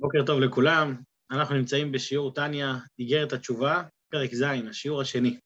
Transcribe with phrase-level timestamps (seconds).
[0.00, 0.96] בוקר טוב לכולם,
[1.30, 5.38] אנחנו נמצאים בשיעור טניה, איגרת התשובה, פרק ז', השיעור השני.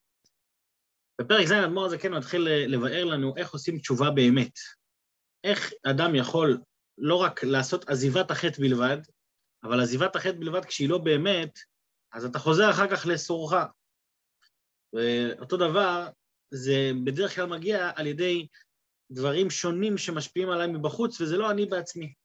[1.21, 4.53] בפרק ז' האדמו"ר הזה כן מתחיל לבאר לנו איך עושים תשובה באמת.
[5.45, 6.59] איך אדם יכול
[6.99, 8.99] לא רק לעשות עזיבת החטא בלבד,
[9.65, 11.59] אבל עזיבת החטא בלבד כשהיא לא באמת,
[12.13, 13.53] אז אתה חוזר אחר כך לסורך.
[14.93, 16.09] ואותו דבר,
[16.51, 18.47] זה בדרך כלל מגיע על ידי
[19.11, 22.20] דברים שונים שמשפיעים עליי מבחוץ, וזה לא אני בעצמי.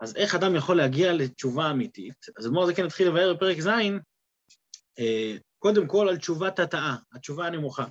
[0.00, 2.26] אז איך אדם יכול להגיע לתשובה אמיתית?
[2.38, 3.68] אז אדמו"ר זה כן התחיל לבאר בפרק ז',
[4.98, 7.86] אה, קודם כל על תשובת התאה, התשובה הנמוכה.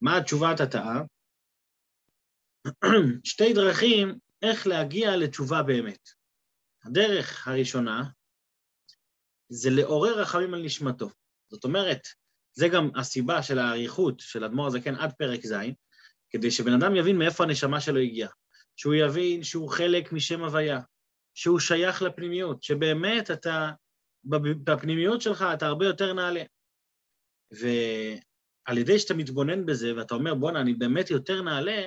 [0.00, 1.00] מה התשובת התאה?
[3.24, 6.08] שתי דרכים איך להגיע לתשובה באמת.
[6.84, 8.04] הדרך הראשונה
[9.48, 11.10] זה לעורר רחמים על נשמתו.
[11.50, 12.00] זאת אומרת,
[12.52, 15.54] זה גם הסיבה של האריכות של אדמו"ר הזקן עד פרק ז',
[16.30, 18.30] כדי שבן אדם יבין מאיפה הנשמה שלו הגיעה.
[18.76, 20.80] שהוא יבין שהוא חלק משם הוויה,
[21.34, 23.70] שהוא שייך לפנימיות, שבאמת אתה,
[24.64, 26.42] בפנימיות שלך אתה הרבה יותר נעלה.
[27.50, 31.82] ועל ידי שאתה מתבונן בזה ואתה אומר, בואנה, אני באמת יותר נעלה,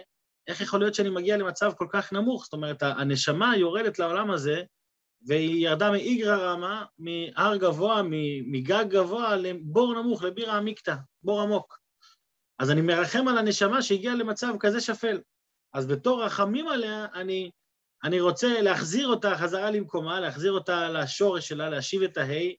[0.48, 2.44] איך יכול להיות שאני מגיע למצב כל כך נמוך?
[2.44, 4.64] זאת אומרת, הנשמה יורדת לעולם הזה,
[5.28, 8.02] והיא ירדה מאיגרא רמה, מהר גבוה,
[8.46, 11.80] מגג גבוה, לבור נמוך, לבירה עמיקתא, בור עמוק.
[12.60, 15.22] אז אני מרחם על הנשמה שהגיעה למצב כזה שפל.
[15.74, 17.52] אז בתור רחמים עליה, אני
[18.04, 22.56] אני רוצה להחזיר אותה חזרה למקומה, להחזיר אותה לשורש שלה, להשיב את ההי,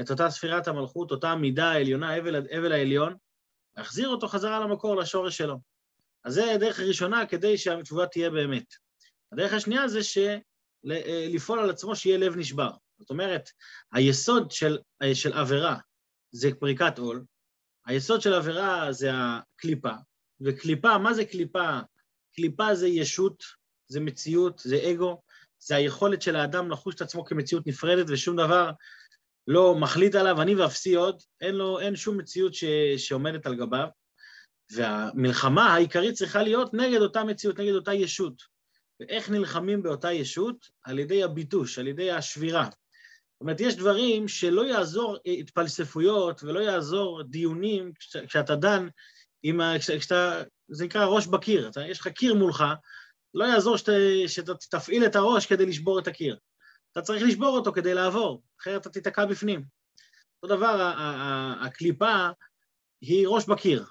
[0.00, 3.16] את אותה ספירת המלכות, אותה מידה העליונה, אבל, אבל העליון,
[3.76, 5.56] להחזיר אותו חזרה למקור, לשורש שלו.
[6.24, 8.74] אז זה הדרך הראשונה כדי שהתשובה תהיה באמת.
[9.32, 10.38] הדרך השנייה זה של,
[10.90, 12.70] אה, לפעול על עצמו שיהיה לב נשבר.
[12.98, 13.50] זאת אומרת,
[13.92, 15.76] היסוד של, אה, של עבירה
[16.30, 17.24] זה פריקת עול,
[17.86, 19.92] היסוד של עבירה זה הקליפה,
[20.40, 21.78] וקליפה, מה זה קליפה?
[22.34, 23.42] קליפה זה ישות
[23.88, 25.22] זה מציאות, זה אגו,
[25.58, 28.70] זה היכולת של האדם לחוש את עצמו כמציאות נפרדת ושום דבר
[29.46, 32.64] לא מחליט עליו, אני ואפסי עוד, אין לו, אין שום מציאות ש,
[32.96, 33.88] שעומדת על גביו,
[34.72, 38.42] והמלחמה העיקרית צריכה להיות נגד אותה מציאות, נגד אותה ישות.
[39.00, 40.68] ואיך נלחמים באותה ישות?
[40.82, 42.64] על ידי הביטוש, על ידי השבירה.
[42.64, 47.92] זאת אומרת, יש דברים שלא יעזור התפלספויות ולא יעזור דיונים
[48.26, 48.88] כשאתה דן
[49.42, 49.78] עם ה...
[49.78, 52.64] כשאתה, זה נקרא ראש בקיר, אתה, יש לך קיר מולך,
[53.34, 53.88] לא יעזור שת,
[54.60, 56.38] שתפעיל את הראש כדי לשבור את הקיר.
[56.92, 59.64] אתה צריך לשבור אותו כדי לעבור, אחרת אתה תיתקע בפנים.
[60.42, 60.92] אותו דבר,
[61.60, 62.28] הקליפה
[63.00, 63.84] היא ראש בקיר.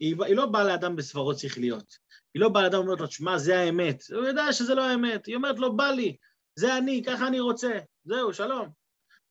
[0.00, 1.96] היא, היא לא באה לאדם בסברות שכליות.
[2.34, 4.02] היא לא באה לאדם ואומרת לו, שמע, זה האמת.
[4.14, 5.26] הוא יודע שזה לא האמת.
[5.26, 6.16] היא אומרת לו, בא לי,
[6.56, 7.78] זה אני, ככה אני רוצה.
[8.04, 8.68] זהו, שלום.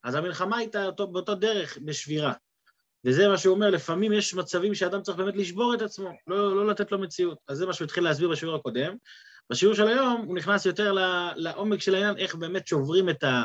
[0.04, 2.32] אז המלחמה הייתה באותו דרך, בשבירה.
[3.06, 6.66] וזה מה שהוא אומר, לפעמים יש מצבים שאדם צריך באמת לשבור את עצמו, לא, לא
[6.66, 7.38] לתת לו מציאות.
[7.48, 8.96] אז זה מה שהוא התחיל להסביר בשיעור הקודם.
[9.50, 10.92] בשיעור של היום הוא נכנס יותר
[11.36, 13.42] לעומק של העניין, איך באמת שוברים את, ה,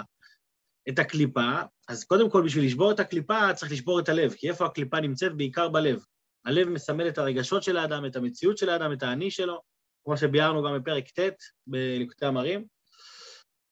[0.89, 1.61] את הקליפה.
[1.87, 5.35] אז קודם כל, בשביל לשבור את הקליפה, צריך לשבור את הלב, כי איפה הקליפה נמצאת?
[5.35, 6.03] בעיקר בלב.
[6.45, 9.61] הלב מסמל את הרגשות של האדם, את המציאות של האדם, את האני שלו,
[10.03, 11.35] כמו שביארנו גם בפרק ט'
[11.67, 12.65] בליקוטי המרים.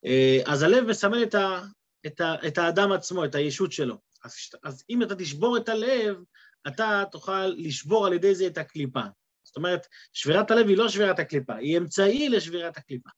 [0.06, 1.62] אה, אז הלב מסמל את, ה,
[2.06, 3.98] את, ה, את האדם עצמו, את הישות שלו.
[4.24, 4.34] אז,
[4.64, 6.18] אז אם אתה תשבור את הלב,
[6.68, 9.04] אתה תוכל לשבור על ידי זה את הקליפה.
[9.48, 13.10] זאת אומרת, שבירת הלב היא לא שבירת הקליפה, היא אמצעי לשבירת הקליפה.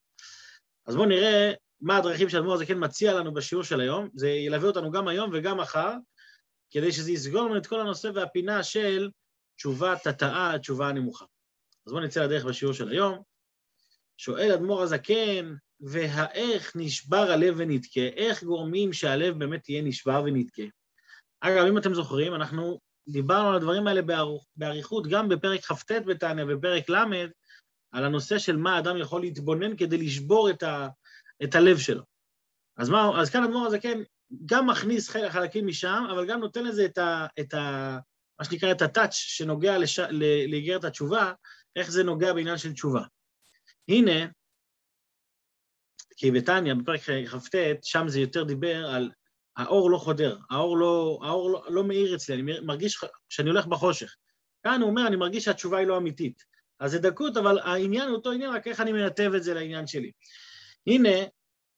[0.88, 1.52] אז בואו נראה
[1.82, 4.10] מה הדרכים שהאדמו"ר הזה כן מציע לנו בשיעור של היום.
[4.14, 5.94] זה ילווה אותנו גם היום וגם מחר,
[6.72, 9.10] כדי שזה יסגור לנו את כל הנושא והפינה של
[9.58, 11.26] תשובת התאה, התשובה הנמוכה.
[11.88, 13.22] אז בואו נצא לדרך בשיעור של היום.
[14.18, 18.02] שואל אדמו"ר הזקן, והאיך נשבר הלב ונתקה?
[18.16, 20.64] איך גורמים שהלב באמת יהיה נשבר ונתקה?
[21.42, 22.80] אגב, אם אתם זוכרים, אנחנו
[23.12, 24.02] דיברנו על הדברים האלה
[24.56, 26.96] באריכות, גם בפרק כ"ט בתניא ובפרק ל',
[27.92, 30.88] על הנושא של מה האדם יכול להתבונן כדי לשבור את, ה,
[31.44, 32.04] את הלב שלו.
[32.78, 34.00] אז, מה, אז כאן אדמו"ר הזה כן,
[34.46, 37.28] גם מכניס חלקים משם, אבל גם נותן לזה את ה...
[37.40, 37.98] את ה
[38.40, 39.78] מה שנקרא את הטאץ' שנוגע.
[40.50, 41.34] לאיגרת התשובה,
[41.76, 43.02] איך זה נוגע בעניין של תשובה.
[43.88, 44.28] הנה,
[46.16, 49.12] כי בתניא, בפרק כ"ט, שם זה יותר דיבר על
[49.60, 54.16] האור לא חודר, האור לא, האור לא, לא מאיר אצלי, אני מרגיש שאני הולך בחושך.
[54.64, 56.44] כאן הוא אומר, אני מרגיש שהתשובה היא לא אמיתית.
[56.80, 59.88] אז זה דקות, אבל העניין הוא אותו עניין, רק איך אני מנתב את זה לעניין
[59.88, 60.12] שלי.
[60.88, 61.10] הנה,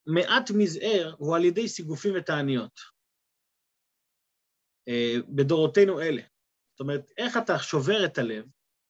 [0.07, 2.79] מעט מזער הוא על ידי סיגופים ותעניות.
[4.87, 6.21] אה, בדורותינו אלה.
[6.71, 8.45] זאת אומרת, איך אתה שובר את הלב?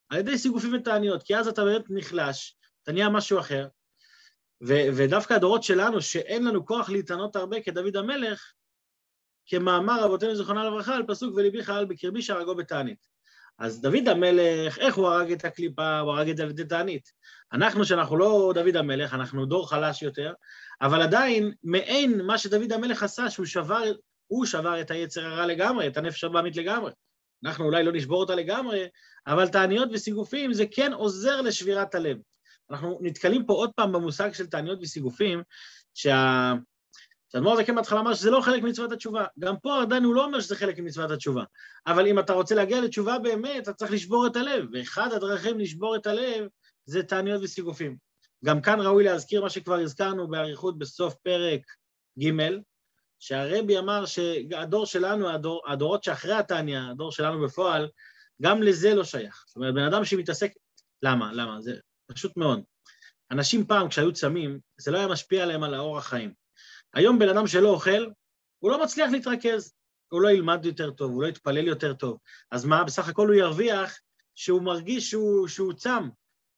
[0.10, 3.68] על ידי סיגופים ותעניות, כי אז אתה באמת נחלש, אתה נהיה משהו אחר.
[4.68, 8.54] ו- ודווקא הדורות שלנו, שאין לנו כוח להתענות הרבה כדוד המלך,
[9.46, 13.12] כמאמר רבותינו זיכרונה לברכה על פסוק וליבי חייל בקרבי שהרגו בתענית.
[13.60, 16.00] אז דוד המלך, איך הוא הרג את הקליפה?
[16.00, 17.12] הוא הרג את זה על ידי תענית.
[17.54, 20.34] אנחנו, שאנחנו לא דוד המלך, אנחנו דור חלש יותר,
[20.82, 23.84] אבל עדיין, מעין מה שדוד המלך עשה, שהוא שבר,
[24.28, 26.92] הוא שבר את היצר הרע לגמרי, את הנפש הבאמית לגמרי.
[27.46, 28.88] אנחנו אולי לא נשבור אותה לגמרי,
[29.28, 32.18] אבל תעניות וסיגופים זה כן עוזר לשבירת הלב.
[32.72, 35.44] אנחנו נתקלים פה עוד פעם במושג של תעניות וסיגופים,
[35.94, 36.54] שה...
[37.32, 39.26] שאדמו"ר זקן בהתחלה אמר שזה לא חלק ממצוות התשובה.
[39.40, 41.44] גם פה עדיין הוא לא אומר שזה חלק ממצוות התשובה.
[41.88, 44.66] אבל אם אתה רוצה להגיע לתשובה באמת, אתה צריך לשבור את הלב.
[44.74, 46.48] ואחד הדרכים לשבור את הלב
[46.86, 47.98] זה תעניות וסיגופים.
[48.46, 51.62] גם כאן ראוי להזכיר מה שכבר הזכרנו באריכות בסוף פרק
[52.24, 52.32] ג',
[53.20, 57.90] שהרבי אמר שהדור שלנו, הדור, הדורות שאחרי התניא, הדור שלנו בפועל,
[58.42, 59.44] גם לזה לא שייך.
[59.48, 60.52] זאת אומרת, בן אדם שמתעסק...
[61.04, 61.34] למה?
[61.34, 61.62] למה?
[61.62, 61.76] זה
[62.08, 62.62] פשוט מאוד.
[63.32, 66.41] אנשים פעם, כשהיו צמים, זה לא היה משפיע עליהם על האורח חיים.
[66.94, 68.08] היום בן אדם שלא אוכל,
[68.60, 69.74] הוא לא מצליח להתרכז,
[70.12, 72.18] הוא לא ילמד יותר טוב, הוא לא יתפלל יותר טוב.
[72.52, 74.00] אז מה, בסך הכל הוא ירוויח
[74.36, 76.10] שהוא מרגיש שהוא, שהוא צם.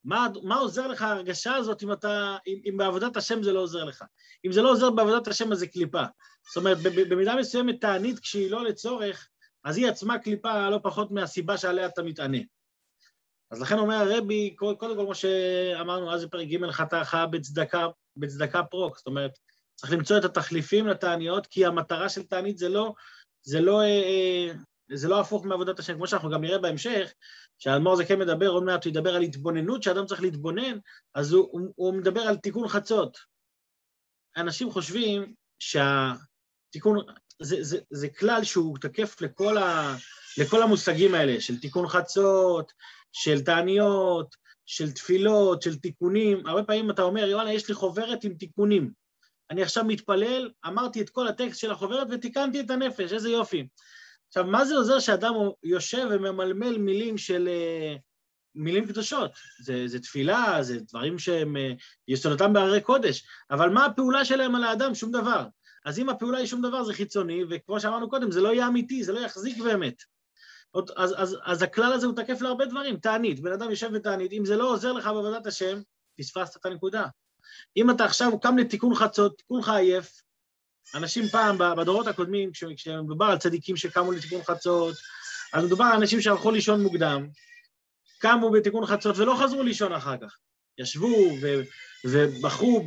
[0.04, 3.84] מה, מה עוזר לך ההרגשה הזאת אם, אתה, אם, אם בעבודת השם זה לא עוזר
[3.84, 4.04] לך?
[4.46, 6.04] אם זה לא עוזר בעבודת השם אז זה קליפה.
[6.48, 6.78] זאת אומרת,
[7.10, 9.30] במידה מסוימת תענית כשהיא לא לצורך,
[9.64, 12.38] אז היא עצמה קליפה לא פחות מהסיבה שעליה אתה מתענה.
[13.52, 17.88] אז לכן אומר הרבי, קודם כל, כמו שאמרנו אז בפרק ג' חתך בצדקה,
[18.18, 19.32] בצדקה פרוק, זאת אומרת,
[19.84, 22.94] צריך למצוא את התחליפים לתעניות, כי המטרה של תענית זה לא,
[23.42, 24.52] זה לא, אה, אה,
[24.94, 27.12] זה לא הפוך מעבודת השם, כמו שאנחנו גם נראה בהמשך,
[27.60, 30.78] שהאדמו"ר זה כן מדבר, עוד מעט הוא ידבר על התבוננות, שאדם צריך להתבונן,
[31.16, 33.18] אז הוא, הוא, הוא מדבר על תיקון חצות.
[34.38, 37.00] אנשים חושבים שהתיקון,
[37.42, 39.96] זה, זה, זה כלל שהוא תקף לכל, ה,
[40.38, 42.72] לכל המושגים האלה, של תיקון חצות,
[43.12, 44.36] של תעניות,
[44.66, 46.48] של תפילות, של תיקונים.
[46.48, 49.03] הרבה פעמים אתה אומר, יואלה, יש לי חוברת עם תיקונים.
[49.52, 53.68] אני עכשיו מתפלל, אמרתי את כל הטקסט של החוברת ותיקנתי את הנפש, איזה יופי.
[54.28, 57.48] עכשיו, מה זה עוזר שאדם יושב וממלמל מילים של...
[57.48, 57.96] אה,
[58.56, 59.32] מילים קדושות?
[59.62, 61.72] זה, זה תפילה, זה דברים שהם אה,
[62.08, 64.96] יסודותם בהרי קודש, אבל מה הפעולה שלהם על האדם?
[64.96, 65.46] שום דבר.
[65.86, 69.04] אז אם הפעולה היא שום דבר זה חיצוני, וכמו שאמרנו קודם, זה לא יהיה אמיתי,
[69.04, 70.04] זה לא יחזיק באמת.
[70.96, 74.46] אז, אז, אז הכלל הזה הוא תקף להרבה דברים, תענית, בן אדם יושב בתענית, אם
[74.46, 75.82] זה לא עוזר לך בעבודת השם,
[76.18, 77.06] פספסת את הנקודה.
[77.78, 80.22] אם אתה עכשיו קם לתיקון חצות, כולך עייף,
[80.96, 84.96] אנשים פעם, בדורות הקודמים, כשמדובר על צדיקים שקמו לתיקון חצות,
[85.54, 87.28] אז מדובר על אנשים שהלכו לישון מוקדם,
[88.20, 90.38] קמו בתיקון חצות ולא חזרו לישון אחר כך.
[90.78, 91.08] ישבו
[91.42, 91.62] ו-
[92.06, 92.86] ובחרו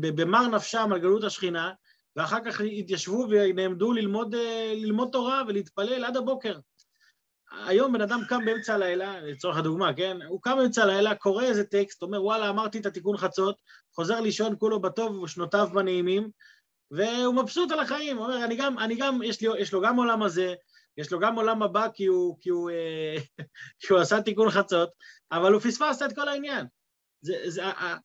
[0.00, 1.72] במר נפשם על גלות השכינה,
[2.16, 4.34] ואחר כך התיישבו ונעמדו ללמוד,
[4.74, 6.58] ללמוד תורה ולהתפלל עד הבוקר.
[7.66, 10.22] היום בן אדם קם באמצע הלילה, לצורך הדוגמה, כן?
[10.28, 13.56] הוא קם באמצע הלילה, קורא איזה טקסט, אומר, וואלה, אמרתי את התיקון חצות,
[13.94, 16.30] חוזר לישון כולו בטוב ושנותיו בנעימים,
[16.90, 19.96] והוא מבסוט על החיים, הוא אומר, אני גם, אני גם, יש, לי, יש לו גם
[19.96, 20.54] עולם הזה,
[20.96, 23.16] יש לו גם עולם הבא כי הוא, כי הוא, אה,
[23.80, 24.90] כי הוא עשה תיקון חצות,
[25.32, 26.66] אבל הוא פספס את כל העניין.
[27.20, 27.62] זה, זה,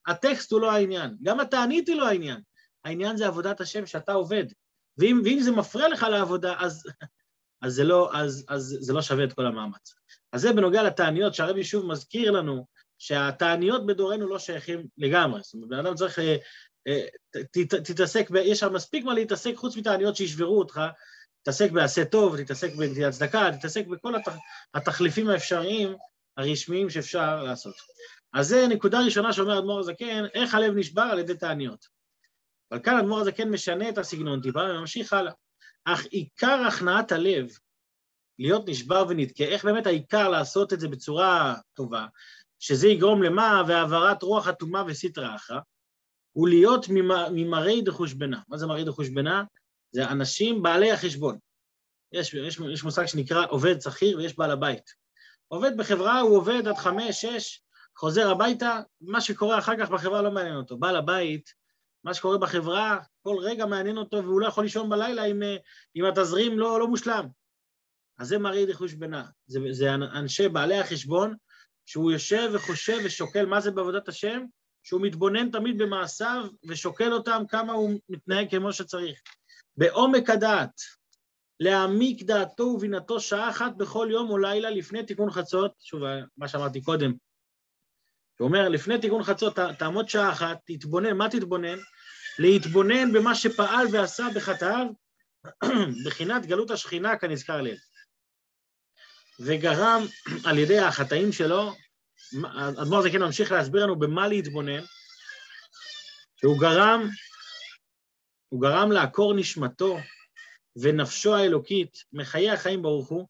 [0.08, 2.42] הטקסט הוא לא העניין, גם התענית היא לא העניין.
[2.86, 4.44] העניין זה עבודת השם שאתה עובד.
[4.98, 6.84] ואם, ואם זה מפריע לך לעבודה, אז,
[7.62, 9.94] אז, זה לא, אז, אז זה לא שווה את כל המאמץ.
[10.34, 12.66] אז זה בנוגע לתעניות, שהרבי שוב מזכיר לנו
[12.98, 15.42] שהתעניות בדורנו לא שייכים לגמרי.
[15.44, 16.36] זאת אומרת, בן אדם צריך אה,
[16.88, 17.06] אה,
[17.84, 20.82] תתעסק, יש שם מספיק מה להתעסק חוץ מתעניות שישברו אותך,
[21.42, 24.14] תתעסק בעשה טוב, תתעסק בנטיית צדקה, תתעסק בכל
[24.74, 25.96] התחליפים האפשריים
[26.38, 27.76] הרשמיים שאפשר לעשות.
[28.34, 31.88] אז זה נקודה ראשונה שאומר אדמו"ר הזקן, איך הלב נשבר על ידי תעניות.
[32.72, 35.34] אבל כאן אדמו"ר הזקן משנה את הסגנון טיפה וממשיך הלאה.
[35.94, 37.50] אך עיקר הכנעת הלב,
[38.40, 42.06] להיות נשבר ונדכה, איך באמת העיקר לעשות את זה בצורה טובה,
[42.60, 43.64] שזה יגרום למה?
[43.68, 45.60] והעברת רוח אטומה וסטרא אחרא,
[46.32, 46.86] הוא להיות
[47.32, 48.40] ממראי דחושבנה.
[48.48, 49.44] מה זה מראי דחושבנה?
[49.92, 51.38] זה אנשים בעלי החשבון.
[52.12, 54.94] יש, יש, יש מושג שנקרא עובד שכיר ויש בעל הבית.
[55.48, 57.62] עובד בחברה הוא עובד עד חמש, שש,
[57.98, 60.78] חוזר הביתה, מה שקורה אחר כך בחברה לא מעניין אותו.
[60.78, 61.54] בעל הבית,
[62.04, 65.42] מה שקורה בחברה, כל רגע מעניין אותו והוא לא יכול לישון בלילה אם,
[65.96, 67.28] אם התזרים לא, לא מושלם.
[68.20, 69.26] אז זה מראי דחושבנה.
[69.48, 71.36] זה, זה אנשי בעלי החשבון,
[71.86, 74.46] שהוא יושב וחושב ושוקל מה זה בעבודת השם,
[74.84, 79.20] שהוא מתבונן תמיד במעשיו ושוקל אותם כמה הוא מתנהג כמו שצריך.
[79.78, 80.82] בעומק הדעת,
[81.60, 86.02] להעמיק דעתו ובינתו שעה אחת בכל יום או לילה לפני תיקון חצות, שוב,
[86.38, 87.14] מה שאמרתי קודם,
[88.40, 91.78] הוא אומר, לפני תיקון חצות תעמוד שעה אחת, תתבונן, מה תתבונן?
[92.40, 94.88] להתבונן במה שפעל ועשה בחטאיו,
[96.06, 97.78] בחינת גלות השכינה כנזכר ליל.
[99.40, 100.02] וגרם
[100.46, 101.72] על ידי החטאים שלו
[102.82, 104.84] אדמו"ר זה כן ממשיך להסביר לנו במה להתבונן,
[106.36, 107.10] שהוא גרם,
[108.50, 109.98] הוא גרם לעקור נשמתו
[110.82, 113.28] ונפשו האלוקית מחיי החיים ברוך הוא,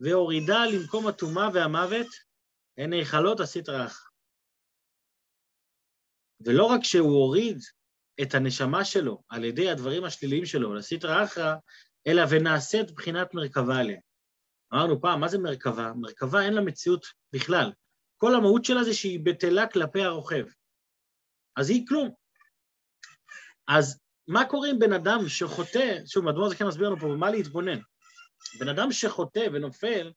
[0.00, 2.06] והורידה למקום הטומאה והמוות,
[2.78, 4.10] הן היכלות הסטרא אחרא.
[6.40, 7.58] ולא רק שהוא הוריד
[8.22, 11.54] את הנשמה שלו על ידי הדברים השליליים שלו לסטרא אחרא,
[12.06, 14.00] אלא ונעשית בחינת מרכבה עליהם.
[14.74, 15.92] אמרנו פעם, מה זה מרכבה?
[15.96, 17.72] מרכבה אין לה מציאות בכלל.
[18.16, 20.44] כל המהות שלה זה שהיא בטלה כלפי הרוכב.
[21.56, 22.10] אז היא כלום.
[23.68, 27.30] אז מה קורה עם בן אדם שחוטא, שוב, מדוע זה כן מסביר לנו פה, במה
[27.30, 27.78] להתבונן?
[28.60, 30.12] בן אדם שחוטא ונופל,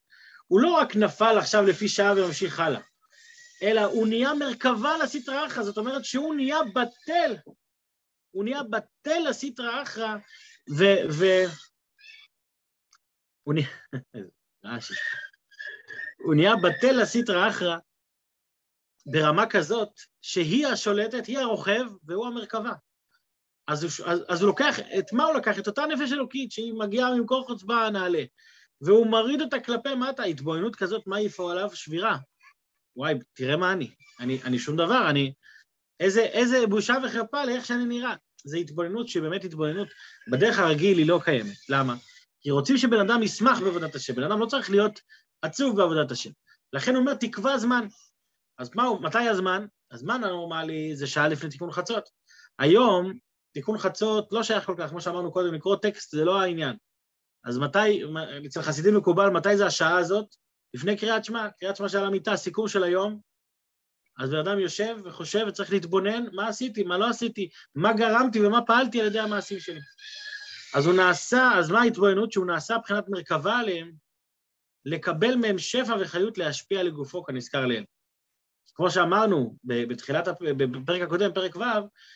[0.46, 2.80] הוא לא רק נפל עכשיו לפי שעה וממשיך הלאה,
[3.62, 7.36] אלא הוא נהיה מרכבה לסטרא אחרא, זאת אומרת שהוא נהיה בטל,
[8.36, 10.16] הוא נהיה בטל לסטרא אחרא,
[10.70, 10.84] ו...
[11.10, 11.24] ו...
[13.42, 13.68] הוא נהיה...
[14.64, 14.94] רש"י.
[16.24, 17.76] הוא נהיה בטל לסטרא אחרא
[19.06, 19.88] ברמה כזאת
[20.22, 22.72] שהיא השולטת, היא הרוכב והוא המרכבה.
[23.66, 25.58] אז הוא, אז, אז הוא לוקח, את מה הוא לקח?
[25.58, 28.24] את אותה נפש אלוקית שהיא מגיעה ממקור חוצבה הנעלה,
[28.80, 31.70] והוא מוריד אותה כלפי מטה, התבוננות כזאת, מה יפעו עליו?
[31.74, 32.16] שבירה.
[32.96, 33.94] וואי, תראה מה אני.
[34.20, 35.32] אני, אני שום דבר, אני...
[36.00, 38.14] איזה, איזה בושה וחרפה לאיך שאני נראה.
[38.46, 39.88] זו התבוננות שהיא באמת התבוננות,
[40.30, 41.56] בדרך הרגיל היא לא קיימת.
[41.68, 41.94] למה?
[42.40, 45.00] כי רוצים שבן אדם ישמח בעבודת השם, בן אדם לא צריך להיות
[45.42, 46.30] עצוב בעבודת השם.
[46.72, 47.86] לכן הוא אומר, תקבע זמן.
[48.58, 49.66] אז מהו, מתי הזמן?
[49.90, 52.08] הזמן הנורמלי זה שעה לפני תיקון חצות.
[52.58, 53.12] היום,
[53.54, 56.76] תיקון חצות לא שייך כל כך, כמו שאמרנו קודם, לקרוא טקסט זה לא העניין.
[57.44, 58.02] אז מתי,
[58.46, 60.26] אצל חסידים מקובל, מתי זה השעה הזאת?
[60.74, 63.20] לפני קריאת שמע, קריאת שמע של המיטה, סיכום של היום.
[64.18, 68.62] אז בן אדם יושב וחושב וצריך להתבונן, מה עשיתי, מה לא עשיתי, מה גרמתי ומה
[68.62, 69.80] פעלתי על ידי המעשים שלי.
[70.74, 72.32] אז הוא נעשה, אז מה ההתבוננות?
[72.32, 73.92] שהוא נעשה מבחינת מרכבה עליהם,
[74.84, 77.84] לקבל מהם שפע וחיות להשפיע לגופו כנזכר לעיל.
[78.74, 81.60] כמו שאמרנו בתחילת, בפרק הקודם, פרק ו',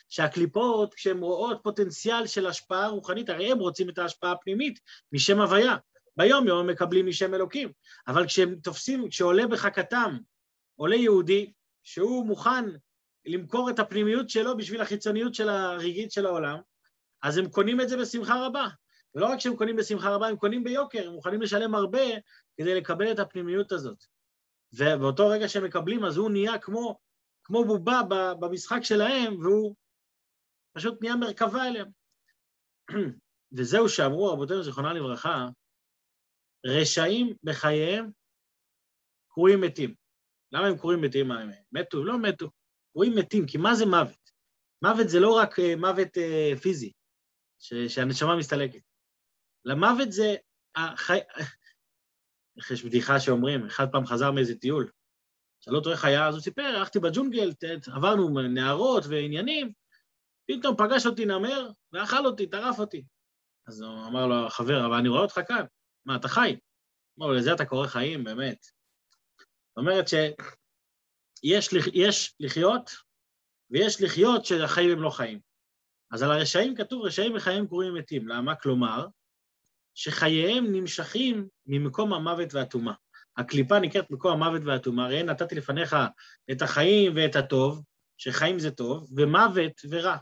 [0.08, 4.80] שהקליפות, כשהן רואות פוטנציאל של השפעה רוחנית, הרי הם רוצים את ההשפעה הפנימית
[5.12, 5.76] משם הוויה.
[6.16, 7.72] ביום יום מקבלים משם אלוקים.
[8.08, 10.18] אבל כשהם תופסים, כשעולה בחכתם,
[10.76, 11.52] עולה יהודי,
[11.82, 12.64] שהוא מוכן
[13.24, 16.58] למכור את הפנימיות שלו בשביל החיצוניות של הרגעית של העולם,
[17.22, 18.68] אז הם קונים את זה בשמחה רבה.
[19.14, 22.00] ולא רק שהם קונים בשמחה רבה, הם קונים ביוקר, הם מוכנים לשלם הרבה
[22.56, 24.04] כדי לקבל את הפנימיות הזאת.
[24.72, 26.98] ובאותו רגע שהם מקבלים, אז הוא נהיה כמו,
[27.44, 28.00] כמו בובה
[28.40, 29.74] במשחק שלהם, והוא
[30.72, 31.90] פשוט נהיה מרכבה אליהם.
[33.56, 35.46] וזהו שאמרו רבותינו, זיכרונה לברכה,
[36.66, 38.10] רשעים בחייהם
[39.28, 39.99] קרויים מתים.
[40.52, 41.30] למה הם קרויים מתים?
[41.72, 42.04] מתו?
[42.04, 42.50] לא מתו.
[42.92, 44.30] קרויים מתים, כי מה זה מוות?
[44.82, 46.92] מוות זה לא רק uh, מוות uh, פיזי,
[47.58, 48.82] ש- שהנשמה מסתלקת.
[49.64, 50.36] למוות זה...
[50.76, 51.18] החי...
[52.56, 54.90] איך יש בדיחה שאומרים, אחד פעם חזר מאיזה טיול,
[55.60, 57.52] שאלו אותו איך היה, אז הוא סיפר, הלכתי בג'ונגל,
[57.96, 59.72] עברנו נערות ועניינים,
[60.50, 63.04] פתאום פגש אותי נמר ואכל אותי, טרף אותי.
[63.68, 65.64] אז הוא אמר לו, החבר, אבל אני רואה אותך כאן,
[66.06, 66.56] מה, אתה חי?
[67.18, 68.66] אמר לו, לזה אתה קורא חיים, באמת.
[69.80, 72.90] אומרת שיש יש לחיות,
[73.70, 75.40] ויש לחיות שהחיים הם לא חיים.
[76.10, 78.28] אז על הרשעים כתוב, רשעים וחיים קרויים מתים.
[78.28, 78.54] למה?
[78.54, 79.06] כלומר,
[79.94, 82.94] שחייהם נמשכים ממקום המוות והטומאה.
[83.36, 85.96] הקליפה נקראת מקום המוות והטומאה, הרי נתתי לפניך
[86.50, 87.82] את החיים ואת הטוב,
[88.18, 90.16] שחיים זה טוב, ומוות ורע.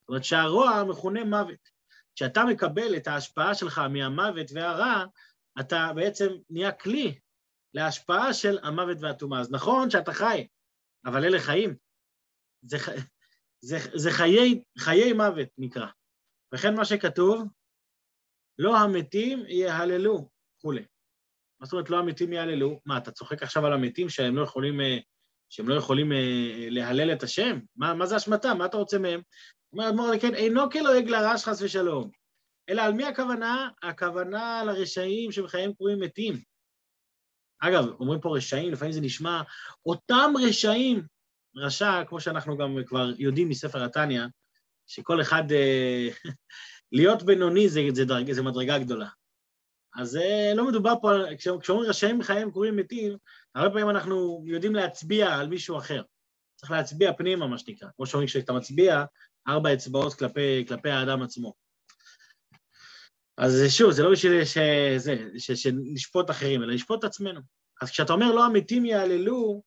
[0.00, 1.68] זאת אומרת שהרוע מכונה מוות.
[2.14, 5.04] כשאתה מקבל את ההשפעה שלך מהמוות והרע,
[5.60, 7.18] אתה בעצם נהיה כלי
[7.74, 9.40] להשפעה של המוות והטומאה.
[9.40, 10.46] אז נכון שאתה חי,
[11.06, 11.76] אבל אלה חיים.
[12.62, 12.76] זה,
[13.60, 15.86] זה, זה חיי, חיי מוות נקרא.
[16.54, 17.48] וכן מה שכתוב,
[18.58, 20.28] לא המתים יהללו,
[20.60, 20.84] כולי.
[21.60, 22.80] מה זאת אומרת לא המתים יהללו?
[22.86, 24.98] מה, אתה צוחק עכשיו על המתים שהם לא יכולים, אה,
[25.48, 27.58] שהם לא יכולים אה, להלל את השם?
[27.76, 28.58] מה, מה זה אשמתם?
[28.58, 29.20] מה אתה רוצה מהם?
[29.72, 32.10] אומר אדמו"ר כן, אינו כלועג לרש חס ושלום.
[32.68, 33.68] אלא על מי הכוונה?
[33.82, 36.49] הכוונה לרשעים שבחייהם קרויים מתים.
[37.60, 39.42] אגב, אומרים פה רשעים, לפעמים זה נשמע,
[39.86, 41.02] אותם רשעים,
[41.56, 44.22] רשע, כמו שאנחנו גם כבר יודעים מספר התניא,
[44.86, 46.08] שכל אחד אה,
[46.92, 49.08] להיות בינוני זה, זה, דרג, זה מדרגה גדולה.
[49.96, 51.10] אז אה, לא מדובר פה,
[51.60, 53.16] כשאומרים רשעים מחייהם קוראים מתים,
[53.54, 56.02] הרבה פעמים אנחנו יודעים להצביע על מישהו אחר.
[56.56, 57.88] צריך להצביע פנימה, מה שנקרא.
[57.96, 59.04] כמו שאומרים, כשאתה מצביע,
[59.48, 61.54] ארבע אצבעות כלפי, כלפי האדם עצמו.
[63.42, 67.40] אז שוב, זה לא בשביל שזה, ש, שנשפוט אחרים, אלא לשפוט עצמנו.
[67.82, 69.62] אז כשאתה אומר לא המתים יעללו,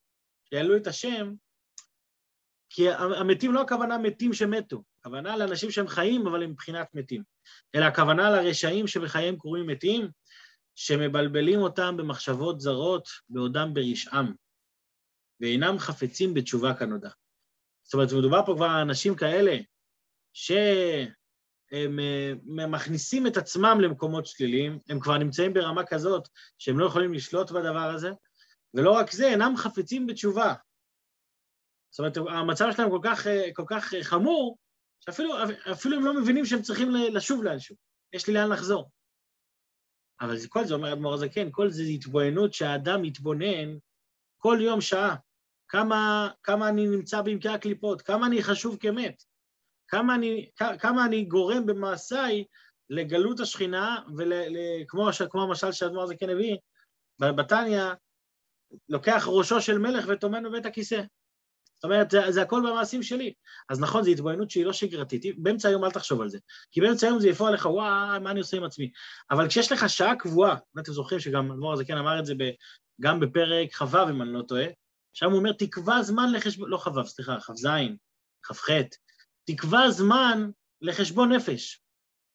[0.49, 1.33] שיעלו את השם,
[2.69, 7.23] כי המתים לא הכוונה מתים שמתו, הכוונה לאנשים שהם חיים, אבל הם מבחינת מתים.
[7.75, 10.07] אלא הכוונה לרשעים שבחייהם קרויים מתים,
[10.75, 14.33] שמבלבלים אותם במחשבות זרות בעודם ברשעם,
[15.41, 17.09] ואינם חפצים בתשובה כנודע.
[17.83, 19.57] זאת אומרת, מדובר פה כבר על אנשים כאלה,
[20.33, 20.51] ש...
[21.73, 21.99] הם,
[22.59, 26.27] הם מכניסים את עצמם למקומות שליליים, הם כבר נמצאים ברמה כזאת
[26.57, 28.11] שהם לא יכולים לשלוט בדבר הזה,
[28.73, 30.53] ולא רק זה, אינם חפצים בתשובה.
[31.91, 34.57] זאת אומרת, המצב שלהם כל כך, כל כך חמור,
[34.99, 37.75] שאפילו הם לא מבינים שהם צריכים לשוב לאנשהו,
[38.13, 38.89] יש לי לאן לחזור.
[40.21, 43.77] אבל זה, כל זה אומר אדמו"ר הזקן, כל זה התבוננות שהאדם מתבונן
[44.37, 45.15] כל יום שעה.
[45.67, 49.23] כמה, כמה אני נמצא בעמקי הקליפות, כמה אני חשוב כמת,
[49.87, 50.49] כמה אני,
[50.79, 52.43] כמה אני גורם במעשיי
[52.89, 56.57] לגלות השכינה, וכמו המשל שאדמו"ר הזקן הביא,
[57.19, 57.83] בתניא,
[58.89, 61.01] לוקח ראשו של מלך וטומן בבית הכיסא.
[61.75, 63.33] זאת אומרת, זה, זה הכל במעשים שלי.
[63.69, 66.39] אז נכון, זו התבוננות שהיא לא שגרתית, באמצע היום אל תחשוב על זה.
[66.71, 68.91] כי באמצע היום זה יפוע לך, וואי, מה אני עושה עם עצמי?
[69.31, 72.43] אבל כשיש לך שעה קבועה, אתם זוכרים שגם אדמו"ר הזקן אמר את זה ב,
[73.01, 74.65] גם בפרק כ"ו, אם אני לא טועה,
[75.13, 77.67] שם הוא אומר, תקבע זמן לחשבון, לא כ"ו, סליחה, כ"ז,
[78.43, 78.69] כ"ח,
[79.45, 80.49] תקבע זמן
[80.81, 81.81] לחשבון נפש.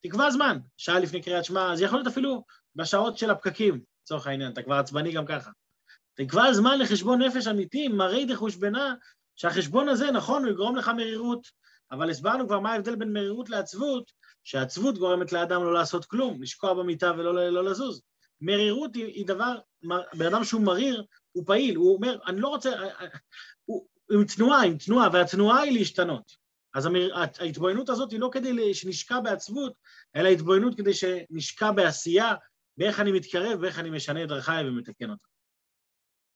[0.02, 4.52] תקבע זמן, שעה לפני קריאת שמע, זה יכול להיות אפילו בשעות של הפקקים, לצורך העניין,
[4.52, 5.50] אתה כבר עצבני גם ככה.
[6.14, 8.94] תקבע זמן לחשבון נפש אמיתי, מראי דחושבנה,
[9.36, 11.46] שהחשבון הזה, נכון, הוא יגרום לך מרירות,
[11.90, 14.12] אבל הסברנו כבר מה ההבדל בין מרירות לעצבות,
[14.44, 18.02] שעצבות גורמת לאדם לא לעשות כלום, לשקוע במיטה ולא לא לזוז.
[18.40, 19.58] מרירות היא, היא דבר,
[20.14, 22.70] בן אדם שהוא מריר, הוא פעיל, הוא אומר, אני לא רוצה,
[23.64, 26.47] הוא עם תנועה, עם תנועה, והתנועה היא להשתנות.
[26.74, 26.88] אז
[27.40, 29.72] ההתבוננות הזאת היא לא כדי שנשקע בעצבות,
[30.16, 32.34] אלא התבוננות כדי שנשקע בעשייה,
[32.76, 35.28] באיך אני מתקרב ואיך אני משנה את דרכיי ומתקן אותם.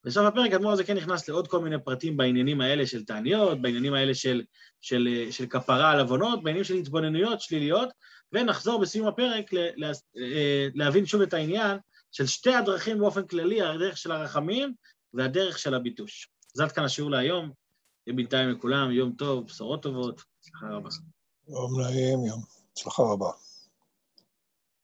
[0.05, 3.93] בסוף הפרק אדמו"ר הזה כן נכנס לעוד כל מיני פרטים בעניינים האלה של תעניות, בעניינים
[3.93, 4.41] האלה של,
[4.81, 7.89] של, של כפרה על עוונות, בעניינים של התבוננויות שליליות,
[8.31, 11.77] ונחזור בסיום הפרק לה, לה, אה, להבין שוב את העניין
[12.11, 14.73] של שתי הדרכים באופן כללי, הדרך של הרחמים
[15.13, 16.29] והדרך של הביטוש.
[16.55, 17.51] אז עד כאן השיעור להיום,
[18.07, 20.89] יהיה בינתיים לכולם, יום טוב, בשורות טובות, הצלחה רבה.
[21.47, 22.41] יום נעים, יום,
[22.71, 23.31] הצלחה רבה.